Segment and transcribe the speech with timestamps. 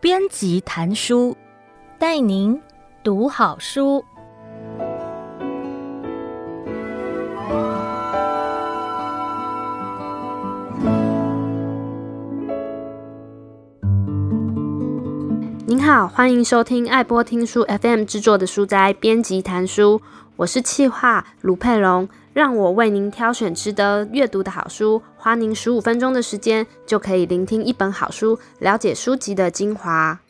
[0.00, 1.36] 编辑谈书，
[1.98, 2.60] 带您
[3.02, 4.04] 读好书。
[15.66, 20.00] 您好，欢迎收听爱播听书 FM 制作的书斋编辑谈书，
[20.36, 30.20] 我是企划卢佩蓉，让我为您挑选值得阅读的好书，花您十五分钟的时间就可以聆听一本好书，了解书籍的精华。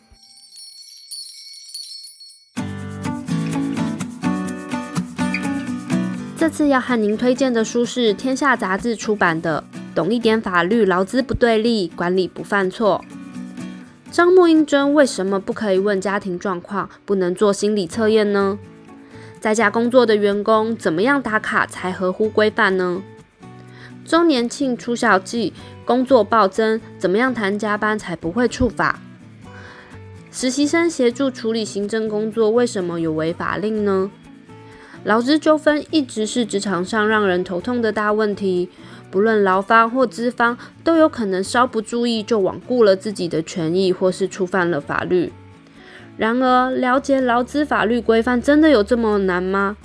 [6.37, 9.65] 这次要和您推荐的书是天下杂志出版的
[9.97, 13.05] 《懂一点法律，劳资不对立，管理不犯错》。
[14.13, 18.57] 招募应征为什么不可以问家庭状况，不能做心理测验呢？
[19.47, 23.01] 在家工作的员工怎么样打卡才合乎规范呢？
[24.05, 25.53] 周年庆、除晓季
[25.85, 28.99] 工作暴增，怎么样谈加班才不会触法？
[30.33, 34.11] 实习生协助处理行政工作，为什么有违法令呢？
[35.05, 38.69] 劳资纠纷一直是职场上让人头痛的大问题。
[39.13, 45.33] 不论劳方或资方，都有可能稍不注意就罔顾了自己的权益，或是触犯了法律。
[46.17, 49.77] 然而，了解劳资法律规范真的有这么难吗？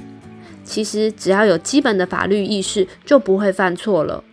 [0.63, 4.23] 其实，只要有基本的法律意识，就不会犯错了。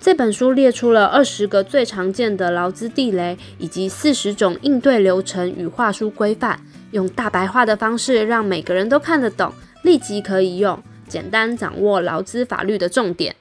[0.00, 6.58] 这本书列出了二十个最常见的劳资地雷，以及四十种应对流程与话术规范，
[6.90, 13.36] 用大白话的方式，让每个人都看得懂，立即可以用，简单掌握劳资法律的重点。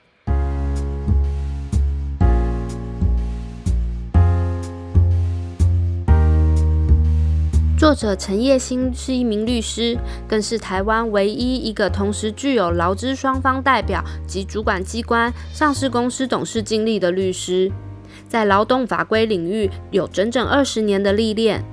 [7.80, 17.71] 作者陈叶新是一名律师，更是台湾唯一一个同时具有劳资双方代表及主管机关上市公司董事经历的律师，
[18.27, 21.63] 在劳动法规领域有整整二十年的历练。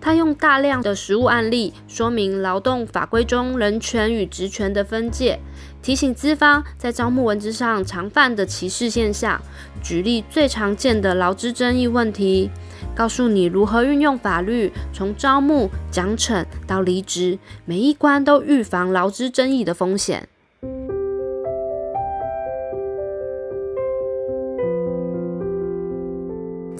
[0.00, 5.38] 他用大量的实务案例说明劳动法规中人权与职权的分界，
[5.82, 9.40] 提醒资方在招募文字上常犯的歧视现象，
[9.82, 12.50] 举例最常见的劳资争议问题。
[12.94, 20.28] 告诉你如何运用法律，从招募、奖惩到离职，每一关都预防劳资争议的风险。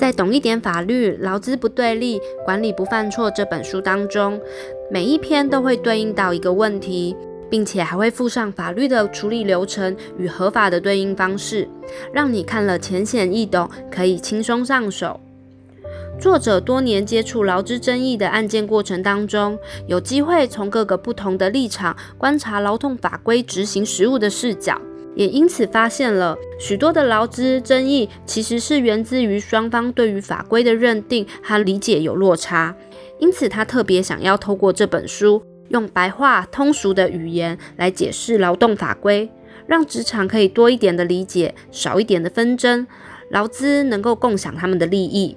[0.00, 4.41] 在《懂一点法律，劳资不对立，管理不犯错》这本书当中，
[4.91, 7.15] 每一篇都会对应到一个问题，
[7.50, 11.69] 并且还会附上法律的处理流程与合法的对应方式，
[12.15, 15.21] 让你看了浅显易懂，可以轻松上手。
[16.19, 24.81] 作者多年接触劳资争议的案件过程当中，有机会从各个不同的立场观察劳动法规执行实务的视角，
[25.15, 32.75] 也因此发现了许多的劳资争议其实是源自于双方对于法规的认定和理解有落差。
[33.19, 39.28] 因此，他特别想要透过这本书，用白话通俗的语言来解释劳动法规，
[39.66, 42.87] 让职场可以多一点的理解，少一点的纷争，
[43.31, 45.37] 劳资能够共享他们的利益。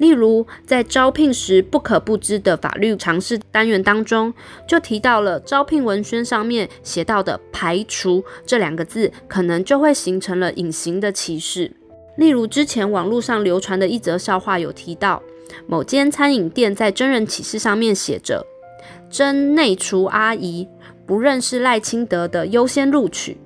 [0.00, 4.32] 例如，在招聘时不可不知的法律常识单元当中，
[4.66, 11.70] 就提到了招聘文宣上面写到的“排除”这两个字，可能就会形成了隐形的歧视。
[12.16, 15.22] 例如，之前网络上流传的一则笑话有提到，
[15.66, 18.46] 某间餐饮店在真人启事上面写着
[19.10, 20.66] “征内厨阿姨，
[21.04, 23.36] 不认识赖清德的优先录取”，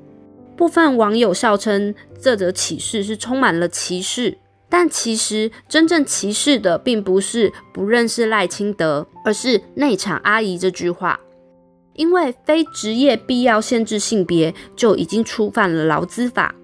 [0.57, 4.39] 部分网友笑称这则启事是充满了歧视。
[4.77, 11.21] 但其实真正歧视的并不是不认识赖清德，而是内场阿姨这句话。
[11.93, 16.57] 因为非职业必要限制性别就已经触犯了劳资法。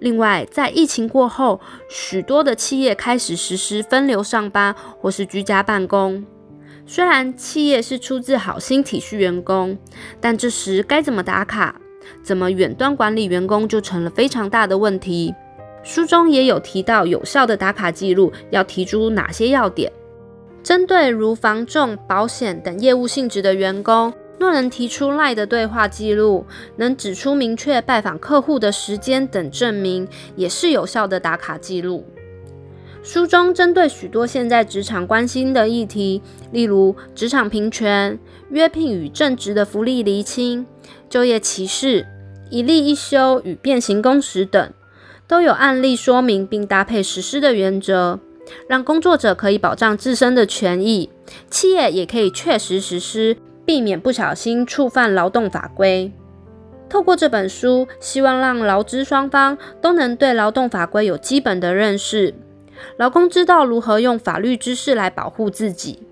[0.00, 1.60] 另外，在疫情过后，
[1.90, 6.24] 许多的企业开始实施分流上班或是居家办公。
[6.86, 9.76] 虽然企业是出自好心体恤员工，
[10.18, 11.78] 但这时该怎么打卡，
[12.22, 15.34] 怎么远端管理员工就成了非常大的问题。
[15.84, 19.92] 书中也有提到，有效的打卡记录要提出哪些要点。
[20.62, 26.46] 针对如房仲、保险等业务性质的员工，若能提出赖的对话记录，
[26.76, 32.06] 能指出明确拜访客户的时间等证明，也是有效的打卡记录。
[33.02, 40.64] 书中针对许多现在职场关心的议题，例如职场平权、约聘与正职的福利厘清、
[41.10, 42.06] 就业歧视、
[42.48, 44.72] 一例一休与变形工时等。
[45.26, 48.20] 都有案例说明并搭配实施的原则，
[48.68, 51.10] 让工作者可以保障自身的权益，
[51.50, 56.12] 企业也可以确实实施，避免不小心触犯劳动法规。
[56.90, 62.34] 透过这本书，希望让劳资双方都能对劳动法规有基本的认识，
[62.98, 66.06] 劳工知道如何用法律知识来保护自己，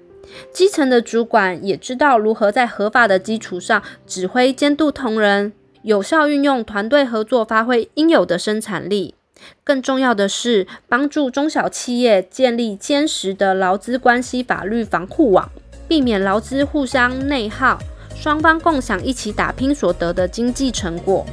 [0.50, 9.17] 基层的主管也知道如何在合法的基础上指挥监督同仁，有效运用团队合作，发挥应有的生产力。
[9.64, 15.50] 更重要的是，帮助中小企业建立坚实的劳资关系法律防护网，
[15.88, 17.81] 避免劳资互相内耗，
[18.14, 21.26] 双方共享一起打拼所得的经济成果。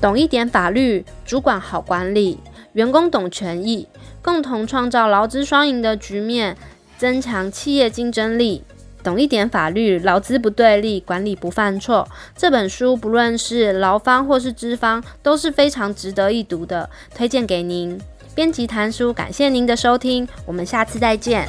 [0.00, 2.38] 懂一点法律，主管好管理，
[2.74, 3.88] 员工懂权益，
[4.22, 6.56] 共同创造劳资双赢的局面，
[6.96, 8.62] 增强企业竞争力。
[9.06, 12.08] 懂一点法律，劳资不对立，管理不犯错。
[12.36, 18.00] 这本书不论是劳方或是资方，都是非常值得一读的，推荐给您。
[18.34, 21.48] 编辑谭叔，感谢您的收听，我们下次再见。